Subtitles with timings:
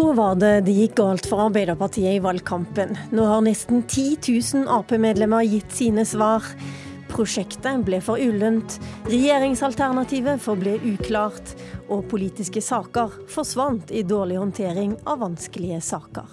[0.00, 2.94] Hvor var det det gikk galt for Arbeiderpartiet i valgkampen?
[3.12, 4.30] Nå har nesten 10
[4.62, 6.46] 000 Ap-medlemmer gitt sine svar.
[7.10, 8.78] Prosjektet ble for ullent,
[9.12, 11.52] regjeringsalternativet forble uklart,
[11.92, 16.32] og politiske saker forsvant i dårlig håndtering av vanskelige saker.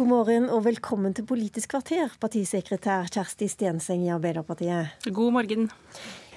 [0.00, 4.96] God morgen og velkommen til Politisk kvarter, partisekretær Kjersti Stenseng i Arbeiderpartiet.
[5.12, 5.68] God morgen.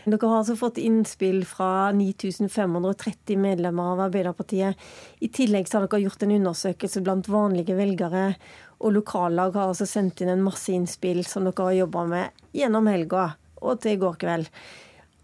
[0.09, 4.79] Dere har altså fått innspill fra 9530 medlemmer av Arbeiderpartiet.
[5.19, 8.33] I tillegg har dere gjort en undersøkelse blant vanlige velgere.
[8.79, 12.89] Og lokallag har altså sendt inn en masse innspill som dere har jobba med gjennom
[12.89, 14.51] helga og til i går kveld.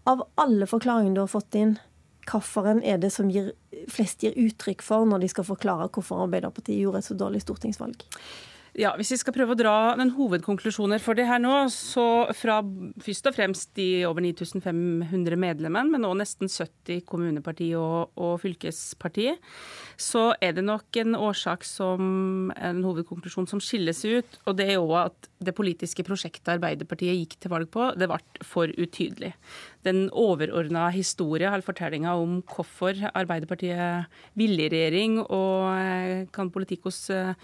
[0.06, 1.78] Av alle forklaringene du har fått inn,
[2.26, 3.52] hvilken er det som gir,
[3.90, 8.06] flest gir uttrykk for når de skal forklare hvorfor Arbeiderpartiet gjorde et så dårlig stortingsvalg?
[8.76, 12.58] Ja, Hvis vi skal prøve å dra noen hovedkonklusjoner for det her nå, så fra
[13.00, 19.30] først og fremst de over 9500 medlemmene, men nå nesten 70 kommuneparti og, og fylkesparti,
[19.96, 24.36] så er det nok en årsak som en hovedkonklusjon som skilles ut.
[24.44, 28.20] Og det er jo at det politiske prosjektet Arbeiderpartiet gikk til valg på, det ble
[28.44, 29.32] for utydelig
[29.86, 36.88] den overordna historia eller fortellinga om hvorfor Arbeiderpartiet ville i regjering og eh, kan politikk
[36.90, 37.34] hos eh,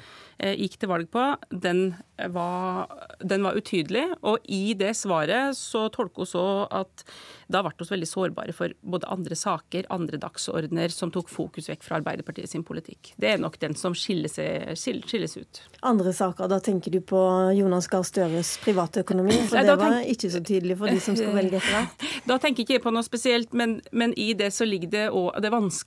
[0.58, 1.92] gikk til valg på, den
[2.34, 2.90] var,
[3.22, 4.04] den var, utydelig.
[4.26, 7.04] Og i det svaret så tolker hun så at
[7.52, 11.84] da ble vi veldig sårbare for både andre saker, andre dagsordener, som tok fokus vekk
[11.86, 13.12] fra Arbeiderpartiet sin politikk.
[13.20, 14.38] Det er nok den som skilles,
[14.78, 15.62] skilles ut.
[15.86, 17.20] Andre saker, da tenker du på
[17.56, 19.36] Jonas Gahr Støres privatøkonomi?
[19.50, 22.08] For det var ikke så tydelig for de som skal velge etter hvert?
[22.32, 25.36] Da tenker jeg ikke på noe spesielt, men, men i det så ligger det òg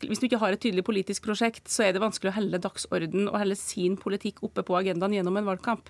[0.05, 3.29] Hvis du ikke har et tydelig politisk prosjekt, så er det vanskelig å helle dagsorden
[3.31, 5.89] og helle sin politikk oppe på agendaen gjennom en valgkamp.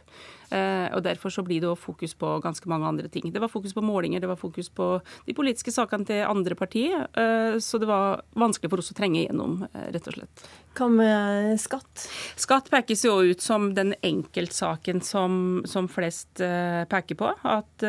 [0.56, 3.28] Eh, og Derfor så blir det òg fokus på ganske mange andre ting.
[3.34, 4.88] Det var fokus på målinger, det var fokus på
[5.28, 7.04] de politiske sakene til andre partier.
[7.12, 10.46] Eh, så det var vanskelig for oss å trenge igjennom, eh, rett og slett.
[10.78, 12.06] Hva med skatt?
[12.40, 17.34] Skatt pekes jo ut som den enkeltsaken som, som flest peker på.
[17.44, 17.84] At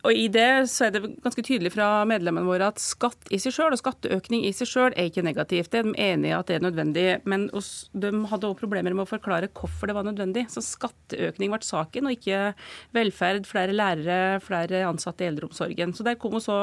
[0.00, 3.54] og I det så er det ganske tydelig fra medlemmene våre at skatt i seg
[3.54, 5.70] selv, og skatteøkning i seg selv er ikke negativt.
[5.72, 7.04] Det er de enige at det er nødvendig.
[7.28, 10.46] Men de hadde også problemer med å forklare hvorfor det var nødvendig.
[10.52, 12.54] Så skatteøkning ble saken, og ikke
[12.96, 15.94] velferd, flere lærere, flere ansatte i eldreomsorgen.
[15.94, 16.60] Så der kom hun så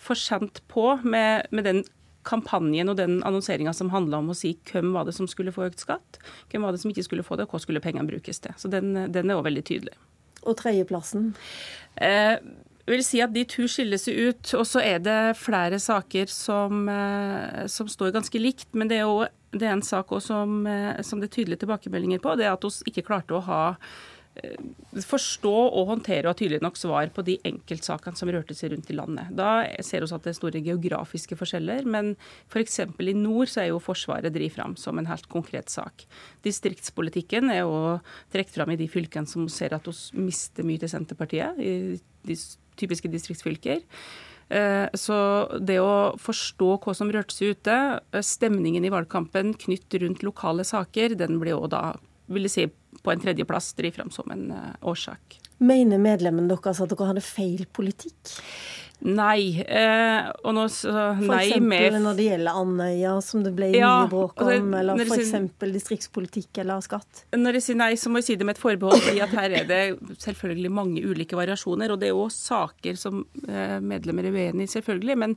[0.00, 1.84] for sent på med, med den
[2.26, 5.68] kampanjen og den annonseringa som handla om å si hvem var det som skulle få
[5.68, 6.18] økt skatt,
[6.50, 8.54] hvem var det som ikke skulle få det, og hva skulle pengene brukes til.
[8.58, 9.94] Så den, den er òg veldig tydelig.
[10.46, 11.32] Og tredjeplassen?
[11.96, 12.38] Eh,
[12.86, 14.52] vil si at De to skiller seg ut.
[14.58, 18.68] Og så er det flere saker som, eh, som står ganske likt.
[18.74, 22.22] Men det er, også, det er en sak som, eh, som, det er tydelige tilbakemeldinger
[22.22, 22.36] på.
[22.36, 23.62] Det er at vi ikke klarte å ha
[25.06, 28.90] forstå og håndtere og ha tydelig nok svar på de enkeltsakene som rørte seg rundt
[28.92, 29.32] i landet.
[29.36, 32.14] Da ser vi at det er store geografiske forskjeller, men
[32.50, 32.80] f.eks.
[32.84, 36.06] i nord så er jo Forsvaret driv fram som en helt konkret sak.
[36.46, 37.98] Distriktspolitikken er jo
[38.34, 41.58] trukket fram i de fylkene som ser at vi mister mye til Senterpartiet.
[41.60, 42.36] i de
[42.76, 43.84] typiske distriktsfylker.
[44.48, 45.16] Eh, så
[45.58, 47.76] det å forstå hva som rørte seg ute,
[48.12, 51.96] eh, stemningen i valgkampen knytt rundt lokale saker, den blir òg da,
[52.32, 52.66] vil jeg si,
[53.02, 55.38] på en tredjeplass driver fram som en eh, årsak.
[55.62, 58.34] Mener medlemmene deres at dere hadde feil politikk?
[59.04, 59.60] Nei.
[59.60, 63.90] Eh, og nå så, nei For eksempel når det gjelder Andøya, som det ble ja,
[64.02, 65.28] mye bråk om, det, eller f.eks.
[65.30, 67.26] Sier, distriktspolitikk eller skatt?
[67.36, 69.58] Når jeg sier nei, så må jeg si det med et forbehold, fordi at her
[69.60, 69.82] er det
[70.24, 71.92] selvfølgelig mange ulike variasjoner.
[71.92, 75.18] Og det er jo saker som eh, medlemmer er uenig i, selvfølgelig.
[75.26, 75.36] Men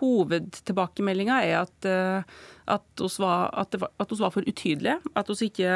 [0.00, 2.36] hovedtilbakemeldinga er at eh,
[2.66, 4.96] at oss, var, var, for utydelige.
[5.14, 5.70] At oss ikke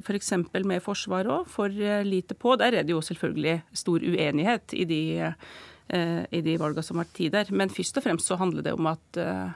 [0.00, 0.32] f.eks.
[0.48, 2.56] For med Forsvaret òg for eh, lite på.
[2.56, 5.02] Der er det jo selvfølgelig stor uenighet i de
[5.90, 7.52] i de valgene som har vært tid der.
[7.52, 9.54] Men først og fremst så handler det om at eh,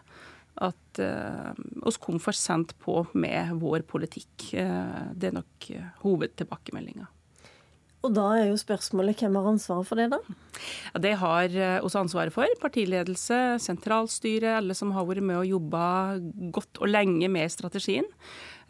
[0.56, 1.52] at uh,
[1.84, 4.54] oss kom for sent på med vår politikk.
[4.56, 7.04] Det er nok uh, hovedtilbakemeldinga.
[8.00, 10.20] Og da er jo spørsmålet hvem har ansvaret for det, da?
[10.94, 12.48] Ja, det har også ansvaret for.
[12.62, 15.84] Partiledelse, sentralstyre, alle som har vært med og jobba
[16.56, 18.08] godt og lenge med strategien.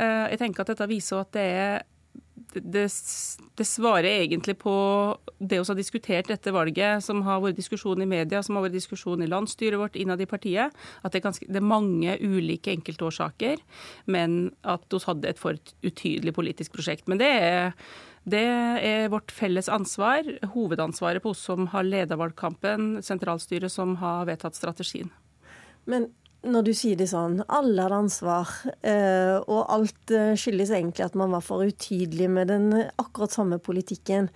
[0.00, 1.86] Jeg tenker at dette viser at det er
[2.54, 2.87] det,
[3.56, 4.75] det, svarer egentlig på
[5.38, 8.76] det vi har diskutert etter valget, som har vært diskusjon i media, som har vært
[8.78, 10.75] diskusjon i landsstyret vårt innad i partiet.
[11.02, 13.62] At det er, ganske, det er mange ulike enkeltårsaker,
[14.06, 17.08] men at vi hadde et for utydelig politisk prosjekt.
[17.10, 17.72] Men det er,
[18.25, 20.28] det er vårt felles ansvar.
[20.54, 25.12] Hovedansvaret på oss som har leda valgkampen, sentralstyret som har vedtatt strategien.
[25.87, 26.10] Men
[26.46, 28.50] når du sier det sånn, alle hadde ansvar,
[28.86, 32.68] eh, og alt eh, skyldes egentlig at man var for utydelig med den
[33.00, 34.28] akkurat samme politikken,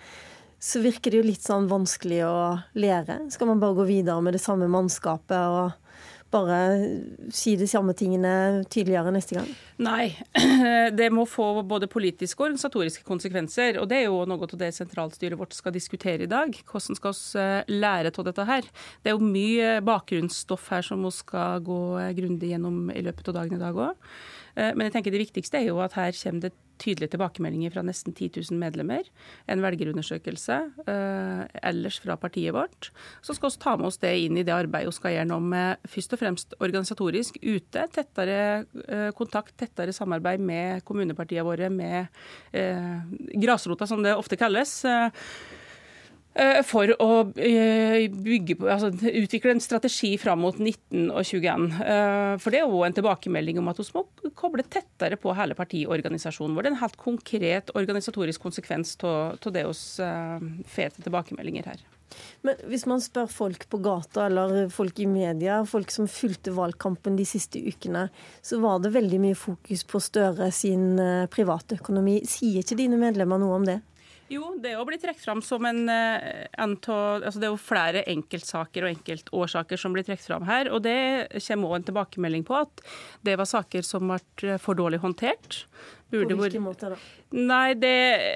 [0.61, 2.39] så virker det jo litt sånn vanskelig å
[2.77, 3.23] lære.
[3.33, 6.57] Skal man bare gå videre med det samme mannskapet og bare
[7.35, 9.49] si de samme tingene tydeligere neste gang?
[9.83, 10.13] Nei,
[11.01, 13.81] det må få både politiske og organisatoriske konsekvenser.
[13.83, 16.55] Og det er jo noe av det sentralstyret vårt skal diskutere i dag.
[16.71, 18.69] Hvordan skal vi eh, lære av dette her?
[19.03, 21.81] Det er jo mye bakgrunnsstoff her som vi skal gå
[22.19, 24.13] grundig gjennom i løpet av dagen i dag òg.
[24.57, 27.85] Eh, men jeg tenker det viktigste er jo at her kommer det tydelige tilbakemeldinger fra
[27.85, 29.09] nesten 10 000 medlemmer.
[29.51, 30.57] En velgerundersøkelse
[30.89, 32.91] eh, ellers fra partiet vårt.
[33.25, 35.41] Så skal vi ta med oss det inn i det arbeidet vi skal gjøre nå
[35.45, 37.87] med først og fremst organisatorisk ute.
[37.93, 38.41] Tettere
[38.87, 42.09] eh, kontakt, tettere samarbeid med kommunepartiene våre, med
[42.57, 43.01] eh,
[43.45, 44.81] grasrota som det ofte kalles.
[44.89, 45.11] Eh,
[46.65, 51.67] for å eh, bygge på, altså, utvikle en strategi fram mot 19 og 21.
[51.85, 54.07] Eh, for det er jo en tilbakemelding om at vi må
[54.39, 56.65] koble tettere på hele partiorganisasjonen vår.
[56.65, 59.83] Det er en helt konkret organisatorisk konsekvens av det hos
[60.71, 61.83] fete tilbakemeldinger her.
[62.43, 67.15] Men hvis man spør folk på gata eller folk i media, folk som fulgte valgkampen
[67.21, 68.09] de siste ukene,
[68.43, 70.99] så var det veldig mye fokus på Støre sin
[71.31, 72.19] privatøkonomi.
[72.29, 73.79] Sier ikke dine medlemmer noe om det?
[74.31, 77.59] Jo, det er å bli trukket fram som en, en to, altså Det er jo
[77.59, 80.71] flere enkeltsaker og enkeltårsaker som blir trukket fram her.
[80.71, 80.99] Og det
[81.49, 82.85] kommer òg en tilbakemelding på at
[83.27, 85.65] det var saker som ble for dårlig håndtert.
[86.11, 86.97] Burde på hvilken måte da?
[87.39, 87.93] Nei, det,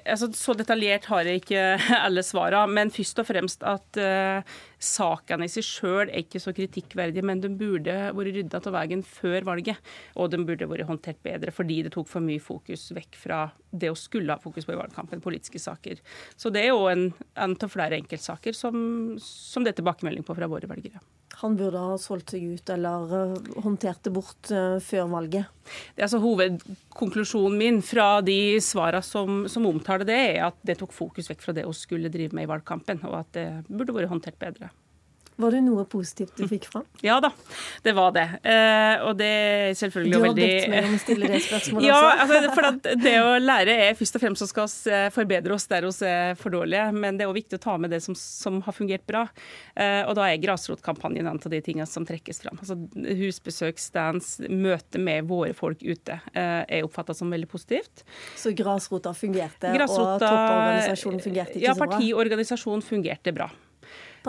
[0.07, 1.63] altså, Så detaljert har jeg ikke
[2.07, 2.71] alle svarene.
[2.77, 7.25] Men først og fremst at uh, sakene i seg sjøl er ikke så kritikkverdige.
[7.27, 9.93] Men de burde vært rydda av veien før valget.
[10.15, 13.43] Og de burde vært håndtert bedre fordi det tok for mye fokus vekk fra
[13.75, 15.99] det å skulle ha fokus på i valgkampen, politiske saker.
[16.39, 17.11] Så det er jo en
[17.43, 18.79] av flere enkeltsaker som,
[19.19, 21.03] som det er tilbakemelding på fra våre velgere
[21.41, 25.51] han burde ha solgt seg ut eller eh, håndtert det bort eh, før valget?
[25.95, 30.79] Det er altså Hovedkonklusjonen min fra de svarene som, som, omtaler det, er at det
[30.81, 33.97] tok fokus vekk fra det å skulle drive med i valgkampen, og at det burde
[33.97, 34.71] vært håndtert bedre.
[35.37, 36.85] Var det noe positivt du fikk fram?
[37.05, 37.31] Ja da,
[37.83, 38.25] det var det.
[38.47, 41.87] Eh, og det er selvfølgelig veldig Du har bedt meg om å stille det spørsmålet
[41.91, 42.21] ja, også.
[42.25, 46.01] Altså, for det å lære er først og fremst å skal forbedre oss der oss
[46.07, 48.77] er for dårlige, men det er også viktig å ta med det som, som har
[48.77, 49.25] fungert bra.
[49.75, 52.61] Eh, og da er grasrotkampanjen en av de tingene som trekkes fram.
[52.63, 52.79] Altså
[53.19, 58.07] Husbesøk, stands, møte med våre folk ute eh, er oppfatta som veldig positivt.
[58.39, 61.91] Så grasrota fungerte, grasrota, og topporganisasjonen fungerte ikke ja, så bra?
[61.91, 63.51] Ja, partiorganisasjonen fungerte bra.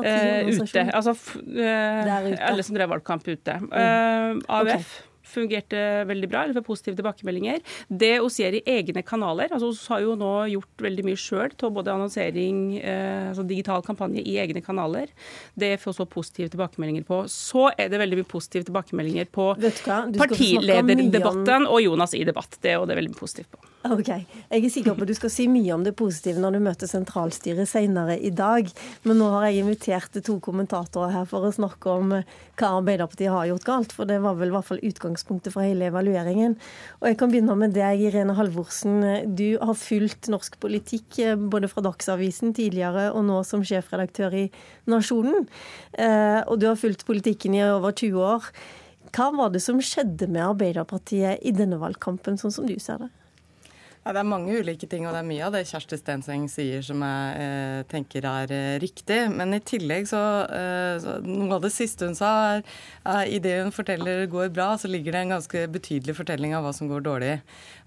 [0.04, 0.86] Uh, ute.
[0.92, 3.60] Altså uh, alle som drev valgkamp ute.
[3.72, 4.72] Uh, AUF.
[4.72, 7.62] Okay fungerte veldig bra, eller for positive tilbakemeldinger.
[7.90, 11.74] Det gjør i egne kanaler altså Vi har jo nå gjort veldig mye sjøl av
[11.76, 15.12] både annonsering, eh, altså digital kampanje i egne kanaler.
[15.56, 17.24] Det får så positive tilbakemeldinger på.
[17.32, 22.60] Så er det veldig mye positive tilbakemeldinger på partilederdebatten og Jonas i debatt.
[22.62, 23.62] Det er jo det veldig positivt på.
[23.86, 26.64] Ok, Jeg er sikker på at du skal si mye om det positive når du
[26.66, 28.72] møter sentralstyret senere i dag.
[29.06, 33.46] Men nå har jeg invitert to kommentatorer her for å snakke om hva Arbeiderpartiet har
[33.52, 33.94] gjort galt.
[33.94, 36.56] For det var vel i hvert fall utgangspunktet utgangspunktet for hele evalueringen.
[37.02, 39.26] Og jeg kan begynne med deg, Irene Halvorsen.
[39.36, 44.52] Du har fulgt norsk politikk eh, både fra Dagsavisen tidligere og nå som sjefredaktør i
[44.88, 45.48] Nasjonen.
[45.98, 48.50] Eh, og du har fulgt politikken i over 20 år.
[49.16, 53.12] Hva var det som skjedde med Arbeiderpartiet i denne valgkampen, sånn som du ser det?
[54.06, 56.84] Ja, det er mange ulike ting, og det er mye av det Kjersti Stenseng sier
[56.86, 59.18] som jeg eh, tenker er eh, riktig.
[59.34, 62.62] Men i tillegg så, eh, så, Noe av det siste hun sa, er,
[63.02, 66.68] at i det hun forteller går bra, så ligger det en ganske betydelig fortelling av
[66.68, 67.34] hva som går dårlig.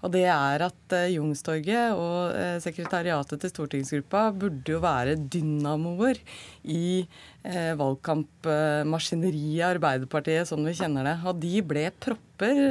[0.03, 6.19] Og det er at eh, Youngstorget og eh, sekretariatet til stortingsgruppa burde jo være dynamoer
[6.67, 7.07] i
[7.49, 11.15] eh, valgkampmaskineriet i Arbeiderpartiet sånn vi kjenner det.
[11.27, 12.61] Og de ble propper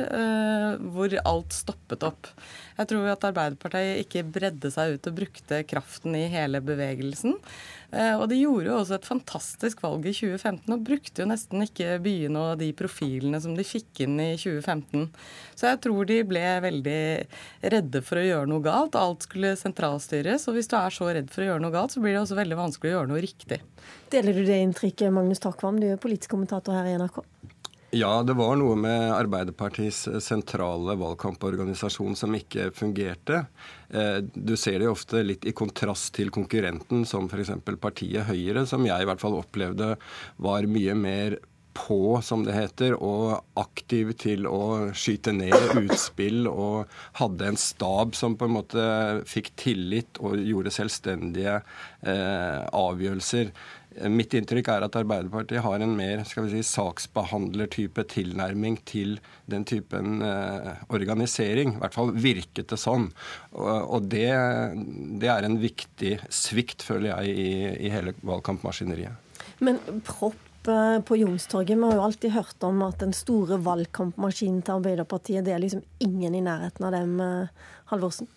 [0.95, 2.31] hvor alt stoppet opp.
[2.79, 7.37] Jeg tror at Arbeiderpartiet ikke bredde seg ut og brukte kraften i hele bevegelsen.
[7.89, 11.65] Eh, og de gjorde jo også et fantastisk valg i 2015 og brukte jo nesten
[11.65, 15.07] ikke byene og de profilene som de fikk inn i 2015.
[15.57, 17.01] Så jeg tror de ble veldig
[17.75, 18.99] redde for å gjøre noe galt.
[18.99, 20.45] Alt skulle sentralstyres.
[20.51, 22.39] Og hvis du er så redd for å gjøre noe galt, så blir det også
[22.39, 23.63] veldig vanskelig å gjøre noe riktig.
[24.13, 27.23] Deler du det inntrykket, Magnus Takvam, du er politisk kommentator her i NRK?
[27.91, 33.47] Ja, det var noe med Arbeiderpartiets sentrale valgkamporganisasjon som ikke fungerte.
[33.89, 37.55] Eh, du ser det ofte litt i kontrast til konkurrenten, som f.eks.
[37.81, 39.95] partiet Høyre, som jeg i hvert fall opplevde
[40.37, 41.39] var mye mer
[41.79, 45.55] på, som det heter, og aktiv til å skyte ned
[45.85, 46.91] utspill og
[47.21, 48.85] hadde en stab som på en måte
[49.29, 51.59] fikk tillit og gjorde selvstendige
[52.03, 53.53] eh, avgjørelser.
[54.13, 59.17] Mitt inntrykk er at Arbeiderpartiet har en mer skal vi si, saksbehandlertype tilnærming til
[59.51, 61.77] den typen eh, organisering.
[61.77, 63.09] I hvert fall virket det sånn.
[63.57, 64.31] Og, og det,
[65.23, 67.51] det, er en viktig svikt, føler jeg, i,
[67.89, 69.27] i hele valgkampmaskineriet.
[69.65, 70.37] Men propp
[71.05, 71.79] på Youngstorget.
[71.79, 75.85] Vi har jo alltid hørt om at den store valgkampmaskinen til Arbeiderpartiet, det er liksom
[76.05, 78.29] ingen i nærheten av dem, eh, Halvorsen?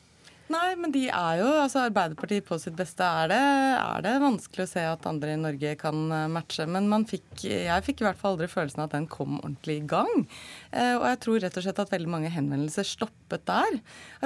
[0.52, 3.06] Nei, men de er jo altså Arbeiderpartiet på sitt beste.
[3.06, 3.40] Er det,
[3.78, 6.66] er det vanskelig å se at andre i Norge kan eh, matche?
[6.68, 9.86] Men fikk, jeg fikk i hvert fall aldri følelsen av at den kom ordentlig i
[9.94, 10.26] gang.
[10.72, 13.78] Eh, og jeg tror rett og slett at veldig mange henvendelser stoppet der.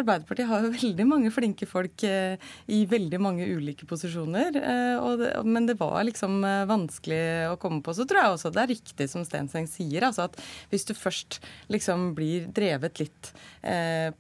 [0.01, 2.41] Arbeiderpartiet har jo veldig mange flinke folk eh,
[2.73, 4.55] i veldig mange ulike posisjoner.
[4.55, 6.39] Det, men det var liksom
[6.69, 7.93] vanskelig å komme på.
[7.93, 10.39] Så tror jeg også det er riktig som Stenseng sier, altså at
[10.71, 11.41] hvis du først
[11.73, 13.31] liksom blir drevet litt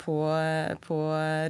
[0.01, 0.15] på,
[0.81, 0.97] på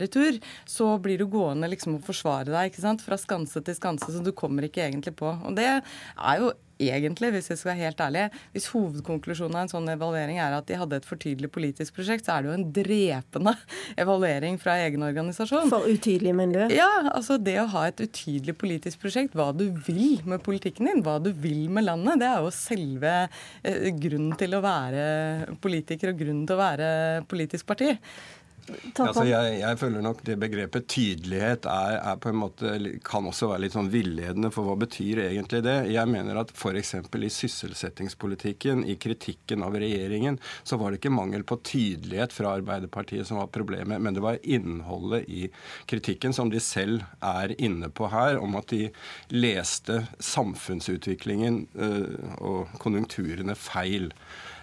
[0.02, 0.40] retur,
[0.70, 3.04] så blir du gående liksom og forsvare deg ikke sant?
[3.06, 5.30] fra skanse til skanse, så du kommer ikke egentlig på.
[5.46, 8.24] Og det er jo egentlig, hvis jeg skal være helt ærlig,
[8.54, 12.28] hvis hovedkonklusjonen av en sånn evaluering er at de hadde et for tydelig politisk prosjekt,
[12.28, 13.56] så er det jo en drepende
[14.04, 15.72] evaluering fra egen organisasjon.
[15.72, 16.76] For utydelig, mener du?
[16.76, 21.04] Ja, altså det å ha et utydelig politisk prosjekt, hva du vil med politikken din,
[21.06, 23.14] hva du vil med landet, det er jo selve
[23.64, 26.90] eh, grunnen til å være politiker og grunnen til å være
[27.32, 27.96] politisk parti.
[28.66, 32.72] Altså, jeg, jeg, føler nok det begrepet tydelighet er, er, på en måte,
[33.06, 35.76] kan også være litt sånn villedende, for hva betyr egentlig det?
[35.94, 36.96] Jeg mener at f.eks.
[36.98, 43.30] i sysselsettingspolitikken, i kritikken av regjeringen, så var det ikke mangel på tydelighet fra Arbeiderpartiet
[43.30, 45.46] som var problemet, men det var innholdet i
[45.90, 48.90] kritikken, som de selv er inne på her, om at de
[49.34, 54.12] leste samfunnsutviklingen øh, og konjunkturene feil.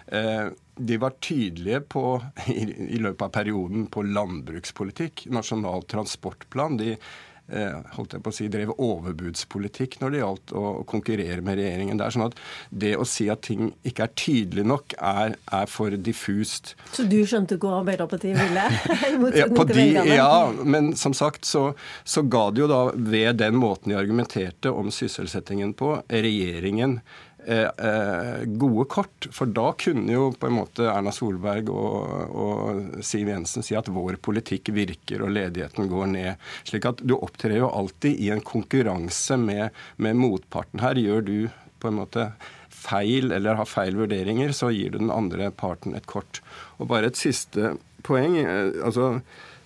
[0.07, 6.77] Eh, de var tydelige på, i, løpet av perioden på landbrukspolitikk, Nasjonal transportplan.
[6.77, 11.59] De eh, holdt jeg på å si, drev overbudspolitikk når det gjaldt å konkurrere med
[11.59, 11.99] regjeringen.
[11.99, 12.39] Det er sånn at
[12.83, 16.73] det å si at ting ikke er tydelig nok, er, er for diffust.
[16.95, 18.67] Så du skjønte hvor Arbeiderpartiet ville?
[19.41, 20.31] ja, de, ja,
[20.63, 21.69] men som sagt så,
[22.03, 26.99] så ga det jo da ved den måten de argumenterte om sysselsettingen på, regjeringen
[27.43, 29.27] gode kort.
[29.35, 33.91] For da kunne jo på en måte Erna Solberg og, og, Siv Jensen si at
[33.91, 36.47] vår politikk virker og ledigheten går ned.
[36.67, 40.99] Slik at du opptrer jo alltid i en konkurranse med, med motparten her.
[40.99, 41.37] Gjør du
[41.83, 42.29] på en måte
[42.73, 46.41] feil eller har feil vurderinger, så gir du den andre parten et kort.
[46.79, 48.39] Og bare et siste poeng.
[48.39, 49.17] Eh, altså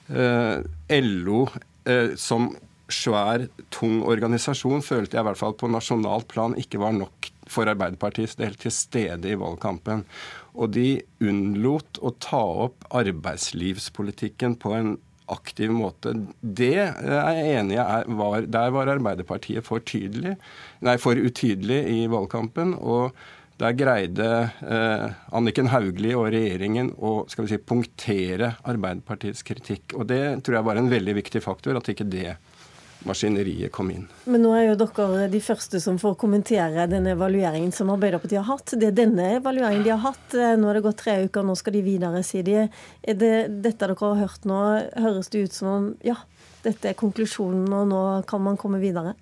[0.07, 1.41] LO
[2.15, 2.51] som
[2.87, 7.69] svær, tung organisasjon følte jeg i hvert fall på nasjonalt plan ikke var nok for
[7.69, 10.05] Arbeiderpartiets del til stede i valgkampen.
[10.57, 14.95] Og de unnlot å ta opp arbeidslivspolitikken på en
[15.31, 16.13] aktiv måte.
[16.41, 18.43] Det er jeg enig i.
[18.47, 20.37] Der var Arbeiderpartiet for, tydelig,
[20.85, 22.77] nei, for utydelig i valgkampen.
[22.79, 23.11] og
[23.57, 24.25] der greide
[24.61, 29.95] eh, Anniken Hauglie og regjeringen å skal vi si, punktere Arbeiderpartiets kritikk.
[29.97, 32.35] Og det tror jeg var en veldig viktig faktor, at ikke det
[33.05, 34.07] maskineriet kom inn.
[34.25, 38.57] Men nå er jo dere de første som får kommentere den evalueringen som Arbeiderpartiet har
[38.57, 38.73] hatt.
[38.79, 40.33] Det er denne evalueringen de har hatt.
[40.33, 42.65] Nå har det gått tre uker, nå skal de videre, sier de.
[43.03, 43.35] Er det
[43.65, 44.63] dette dere har hørt nå,
[44.97, 46.17] høres det ut som om ja,
[46.65, 49.15] dette er konklusjonen, og nå kan man komme videre?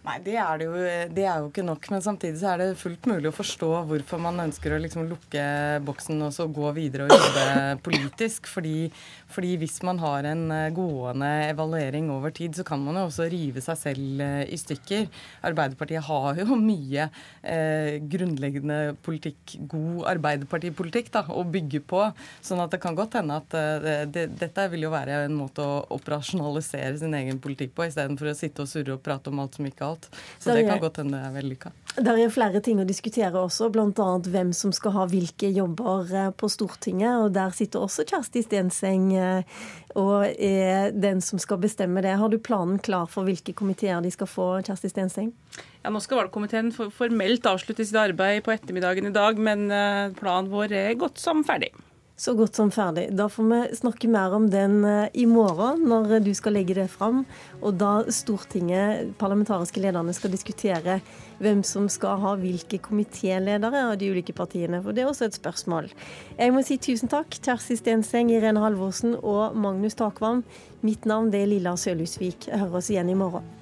[0.00, 0.78] Nei, det er, det, jo,
[1.12, 1.86] det er, jo, ikke nok.
[1.92, 5.42] Men samtidig så er det fullt mulig å forstå hvorfor man ønsker å liksom lukke
[5.84, 7.42] boksen og så gå videre og jobbe
[7.86, 8.48] politisk.
[8.48, 8.88] Fordi,
[9.28, 13.26] fordi, hvis man har en eh, gående evaluering over tid, så kan man jo også
[13.28, 15.04] rive seg selv eh, i stykker.
[15.50, 17.10] Arbeiderpartiet har jo mye
[17.44, 22.06] eh, grunnleggende politikk, god arbeiderpartipolitikk, da, å bygge på.
[22.40, 25.60] Sånn at det kan godt hende at eh, det, dette vil jo være en måte
[25.60, 29.60] å operasjonalisere sin egen politikk på, istedenfor å sitte og surre og prate om alt
[29.60, 30.08] som ikke har alt.
[30.38, 31.72] Så det kan godt hende det er vellykka.
[31.96, 34.08] Det er flere ting å diskutere også, bl.a.
[34.30, 37.24] hvem som skal ha hvilke jobber eh, på Stortinget.
[37.24, 39.58] og Der sitter også Kjersti Stenseng eh,
[39.98, 42.14] og er den som skal bestemme det.
[42.20, 45.34] Har du planen klar for hvilke komiteer de skal få, Kjersti Stenseng?
[45.82, 50.52] Ja, Nå skal valgkomiteen formelt avslutte sitt arbeid på ettermiddagen i dag, men eh, planen
[50.52, 51.72] vår er godt som ferdig
[52.20, 53.06] så godt som ferdig.
[53.16, 56.90] Da får vi snakke mer om den eh, i morgen, når du skal legge det
[56.92, 57.22] fram.
[57.62, 60.98] Og da Stortinget, parlamentariske lederne, skal diskutere
[61.40, 64.82] hvem som skal ha hvilke komitéledere av de ulike partiene.
[64.84, 65.88] For det er også et spørsmål.
[66.36, 70.44] Jeg må si tusen takk, Kjersti Stenseng, Irene Halvorsen og Magnus Takvam.
[70.84, 72.50] Mitt navn er Lilla Sølhusvik.
[72.52, 73.59] Jeg hører oss igjen i morgen.